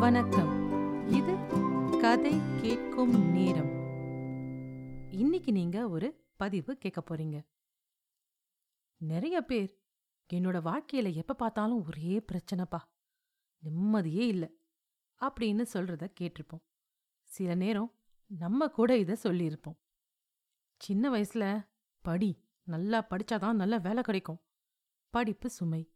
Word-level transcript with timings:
வணக்கம். 0.00 0.70
இது 1.08 1.36
கதை 2.00 2.40
கேட்கும் 2.62 3.30
நேரம். 3.30 3.70
இன்னைக்கு 5.12 5.52
நீங்க 5.52 5.88
ஒரு 5.88 6.28
பதிவு 6.36 6.76
கேட்க 6.76 7.02
போறீங்க. 7.10 7.46
நிறைய 8.96 9.40
பேர் 9.40 9.82
என்னோட 10.32 10.60
வாழ்க்கையில 10.60 11.14
எப்ப 11.14 11.34
பார்த்தாலும் 11.34 11.84
ஒரே 11.84 12.24
பிரச்சனைப்பா. 12.32 12.78
நிம்மதியே 13.58 14.26
இல்ல. 14.26 14.50
அப்படின்னு 15.20 15.66
சொல்றத 15.72 16.12
கேட்டிருப்போம். 16.20 16.64
சில 17.22 17.54
நேரம் 17.54 17.94
நம்ம 18.26 18.68
கூட 18.68 18.96
இத 18.96 19.16
சொல்லியிருப்போம். 19.22 19.78
சின்ன 20.78 21.10
வயசுல 21.10 21.68
படி 22.00 22.48
நல்லா 22.62 23.06
படிச்சாதான் 23.10 23.52
நல்ல 23.52 23.78
வேலை 23.78 24.02
கிடைக்கும். 24.02 24.40
படிப்பு 25.10 25.50
சுமை. 25.50 25.92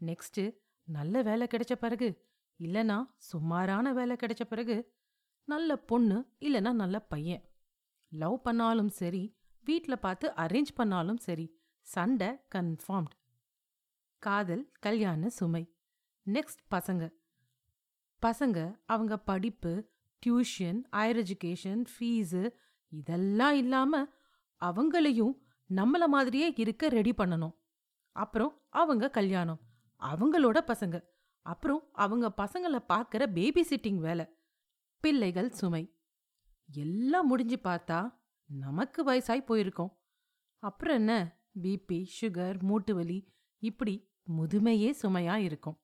நெக்ஸ்ட் 0.00 0.58
நல்ல 0.84 1.22
வேலை 1.22 1.46
கிடைச்ச 1.50 1.72
பிறகு 1.74 2.27
இல்லனா 2.58 3.10
சுமாரான 3.16 3.92
வேலை 3.92 4.16
கிடைச்ச 4.16 4.44
பிறகு 4.44 4.94
நல்ல 5.44 5.76
பொண்ணு 5.76 6.34
இல்லனா 6.40 6.72
நல்ல 6.72 7.00
பையன். 7.00 7.44
லவ் 8.08 8.42
பண்ணாலும் 8.42 8.88
சரி 8.88 9.36
வீட்ல 9.64 9.96
பார்த்து 9.96 10.32
அரேஞ்ச் 10.36 10.74
பண்ணாலும் 10.74 11.16
சரி 11.16 11.60
சண்டை 11.80 12.28
கன்ஃபார்ம்ட். 12.54 13.14
காதல் 14.18 14.72
கல்யாண 14.80 15.28
சுமை. 15.28 15.76
நெக்ஸ்ட் 16.26 16.64
பசங்க. 16.70 17.14
பசங்க 18.22 18.78
அவங்க 18.86 19.18
படிப்பு 19.18 19.90
டியூஷன் 20.26 20.82
ஹையர் 20.92 21.24
எஜுகேஷன் 21.24 21.84
ஃபீஸு 21.98 22.52
இதெல்லாம் 22.88 23.54
இல்லாம 23.54 24.06
அவங்களையும் 24.60 25.38
நம்மள 25.68 26.06
மாதிரியே 26.06 26.52
இருக்க 26.56 26.88
ரெடி 26.88 27.10
பண்ணணும். 27.10 27.56
அப்புறம் 28.12 28.62
அவங்க 28.68 29.10
கல்யாணம். 29.10 29.60
அவங்களோட 30.00 30.58
பசங்க. 30.66 31.16
அப்புறம் 31.48 31.88
அவங்க 31.92 32.32
பசங்களை 32.36 32.78
பார்க்கற 32.88 33.32
பேபி 33.32 33.62
சிட்டிங் 33.62 33.98
வேலை. 33.98 34.26
பிள்ளைகள் 35.00 35.50
சுமை. 35.50 35.84
எல்லாம் 36.72 37.26
முடிஞ்சு 37.26 37.58
பார்த்தா 37.64 38.00
நமக்கு 38.46 39.04
வயசாய் 39.04 39.48
போயிருக்கோம். 39.48 39.92
அப்புறம் 40.58 40.96
என்ன? 40.96 41.40
பிபி 41.62 42.06
சுகர் 42.20 42.60
மூட்டு 42.60 42.94
வலி 42.94 43.18
இப்படி 43.58 43.94
முதுமையே 44.38 44.90
சுமையா 45.02 45.34
இருக்கும். 45.34 45.78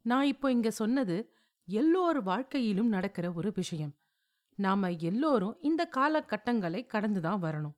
நான் 0.00 0.26
இப்போ 0.26 0.50
இங்க 0.50 0.70
சொன்னது 0.70 1.16
எல்லோர் 1.64 2.22
வாழ்க்கையிலும் 2.22 2.88
நடக்கிற 2.88 3.32
ஒரு 3.32 3.52
விஷயம். 3.54 3.94
நாம 4.54 4.90
எல்லோரும் 4.90 5.58
இந்த 5.60 5.90
காலகட்டங்களை 5.96 6.86
கடந்துதான் 6.86 7.42
வரணும். 7.42 7.76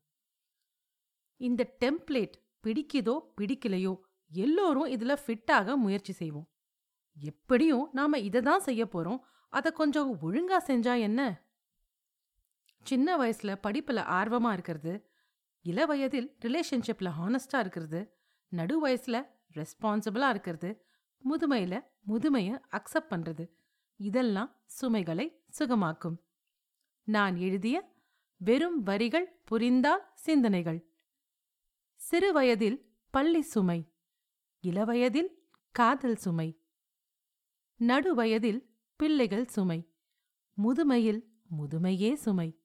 இந்த 1.37 1.77
டெம்ப்ளேட் 1.81 2.35
பிடிக்குதோ 2.63 3.21
பிடிக்கலையோ 3.41 3.95
எல்லோரும் 4.33 4.87
இதுல 4.87 5.17
ஃபிட்டாக 5.27 5.77
முயற்சி 5.77 6.13
செய்வோம். 6.13 6.51
எப்படியும் 7.15 7.89
நாம 7.93 8.19
இதை 8.19 8.41
தான் 8.41 8.61
செய்ய 8.61 8.85
போறோம். 8.85 9.19
அதை 9.49 9.73
கொஞ்சம் 9.73 10.19
ஒழுங்கா 10.23 10.59
செஞ்சா 10.67 11.01
என்ன? 11.01 11.45
சின்ன 12.83 13.17
வயசுல 13.17 13.57
படிப்புல 13.63 14.05
ஆர்வமா 14.11 14.53
இருக்கிறது 14.53 15.11
இள 15.61 15.87
வயதில் 15.87 16.37
ரிலேஷன்ஷிப்ல 16.41 17.11
ஹானஸ்டா 17.21 17.59
இருக்கிறது 17.59 18.17
நடு 18.49 18.89
வயசுல 18.89 19.27
ரெஸ்பான்சிபிளா 19.55 20.29
இருக்கிறது 20.29 20.87
முதுமையில 21.25 21.85
முதுமைய 22.09 22.61
அக்செப்ட் 22.71 23.11
பண்றது 23.11 23.51
இதெல்லாம் 23.97 24.63
சுமைகளை 24.67 25.45
சுகமாக்கும். 25.49 26.23
நான் 27.05 27.37
எழுதிய 27.37 27.95
வெறும் 28.37 28.83
வரிகள் 28.83 29.41
புரிந்தால் 29.45 30.11
சிந்தனைகள் 30.15 30.93
சிறு 31.95 32.33
வயதில் 32.33 32.97
பள்ளி 33.11 33.41
சுமை. 33.41 33.92
இளவயதில் 34.65 35.31
காதல் 35.71 36.17
சுமை. 36.17 36.61
நடுவயதில் 37.77 38.61
பிள்ளைகள் 38.97 39.47
சுமை. 39.47 39.93
முதுமையில் 40.55 41.23
முதுமையே 41.59 42.13
சுமை. 42.15 42.63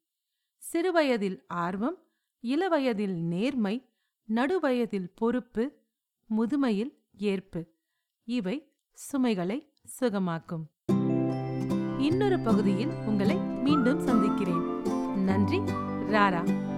சிறுவயதில் 0.58 1.46
ஆர்வம் 1.48 1.98
இளவயதில் 2.40 3.16
நேர்மை 3.16 3.90
நடுவயதில் 4.26 5.12
பொறுப்பு 5.16 5.72
முதுமையில் 6.38 6.94
ஏற்பு. 7.14 7.76
இவை 8.24 8.74
சுமைகளை 8.94 9.74
சுகமாக்கும். 9.84 10.66
இன்னொரு 12.00 12.40
பகுதியில் 12.40 12.92
உங்களை 12.92 13.36
மீண்டும் 13.38 14.00
சந்திக்கிறேன். 14.00 14.82
நன்றி 15.24 15.58
ராரா. 16.14 16.76